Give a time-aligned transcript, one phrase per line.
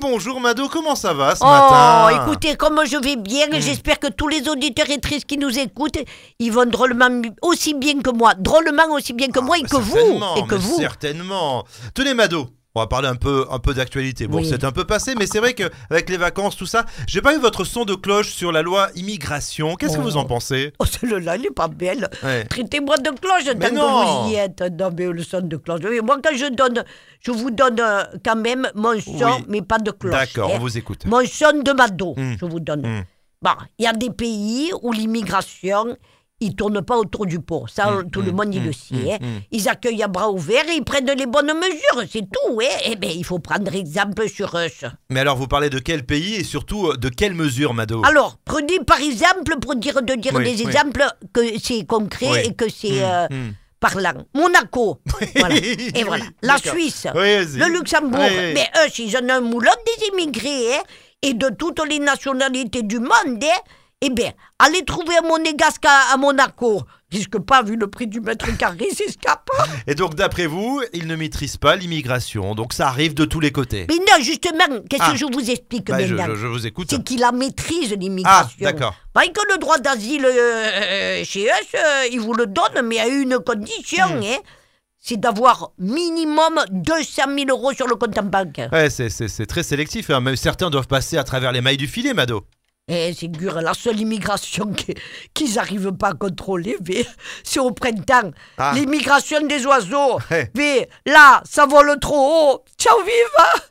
[0.00, 4.08] bonjour Mado, comment ça va ce Oh, matin écoutez, comme je vais bien, j'espère que
[4.08, 5.98] tous les auditeurs et tristes qui nous écoutent,
[6.38, 7.08] ils vont drôlement
[7.42, 9.96] aussi bien que moi, drôlement aussi bien que moi et Ah, que vous,
[10.36, 10.76] et que vous.
[10.78, 11.64] Certainement.
[11.94, 14.26] Tenez Mado, on va parler un peu, un peu d'actualité.
[14.28, 14.46] Bon, Oui.
[14.48, 17.38] c'est un peu passé, mais c'est vrai qu'avec les vacances, tout ça, j'ai pas eu
[17.40, 19.74] votre son de cloche sur la loi immigration.
[19.76, 20.04] Qu'est-ce que Oh.
[20.04, 20.72] vous en pensez?
[20.78, 22.08] Oh, celle-là, elle est pas belle.
[22.22, 22.44] Ouais.
[22.44, 24.22] Traitez-moi de cloche tant non.
[24.22, 24.62] que vous y êtes.
[24.78, 25.80] Non, mais le son de cloche.
[26.02, 26.84] Moi, quand je donne,
[27.20, 29.44] je vous donne euh, quand même mon son, Oui.
[29.48, 30.12] mais pas de cloche.
[30.12, 30.54] D'accord, hein.
[30.56, 31.04] on vous écoute.
[31.06, 32.34] Mon son de Mado, Hmm.
[32.40, 32.86] je vous donne.
[32.86, 33.02] Hmm.
[33.42, 35.96] Bon, il y a des pays où l'immigration,
[36.40, 37.66] ils tournent pas autour du pot.
[37.68, 39.14] Ça, Hmm, tout le hmm, monde, il le sait.
[39.14, 39.18] hein.
[39.50, 42.60] Ils accueillent à bras ouverts et ils prennent les bonnes mesures, c'est tout.
[42.60, 42.76] Hein.
[42.86, 44.68] Eh bien, il faut prendre exemple sur eux.
[45.10, 48.02] Mais alors, vous parlez de quel pays et surtout euh, de quelles mesures, Mado?
[48.04, 50.68] Alors, prenez par exemple, pour dire, de dire Oui, des oui.
[50.70, 52.38] exemples, que c'est concret Oui.
[52.44, 53.26] et que c'est euh,
[53.80, 54.24] parlant.
[54.34, 55.00] Monaco,
[55.36, 55.56] voilà.
[55.94, 56.24] et voilà.
[56.42, 56.56] La.
[56.58, 58.20] Suisse, le Luxembourg.
[58.54, 60.82] Mais eux, ils ont un moulin des immigrés, hein,
[61.22, 63.60] et de toutes les nationalités du monde, hein.
[64.00, 66.82] Eh bien, allez trouver un monégasque à, à Monaco.
[67.10, 69.48] Risque pas, vu le prix du mètre carré, s'escape.
[69.88, 72.54] Et donc, d'après vous, ils ne maîtrisent pas l'immigration.
[72.54, 73.86] Donc, ça arrive de tous les côtés.
[73.88, 75.10] Mais non, justement, qu'est-ce Ah.
[75.12, 76.86] que je vous explique Bah, je, maintenant je- je vous écoute.
[76.90, 78.56] C'est qu'il la maîtrise, Ah, l'immigration.
[78.60, 78.94] d'accord.
[79.12, 83.08] Pas que le droit d'asile euh, chez eux, euh, ils vous le donnent, mais à
[83.08, 84.22] une condition, Hmm.
[84.22, 84.36] hein,
[85.00, 88.60] c'est d'avoir minimum 200 000 euros sur le compte en banque.
[88.70, 90.10] Ouais, c'est- c'est c'est très sélectif.
[90.10, 90.20] hein.
[90.20, 92.44] Même certains doivent passer à travers les mailles du filet, Mado.
[92.88, 94.94] Et c'est dur, la seule immigration qui-
[95.34, 96.76] qu'ils n'arrivent pas à contrôler,
[97.44, 98.30] c'est au printemps.
[98.56, 98.72] Ah.
[98.74, 100.18] L'immigration des oiseaux.
[100.54, 102.64] Mais là, ça vole trop haut.
[102.78, 103.70] Ciao, vive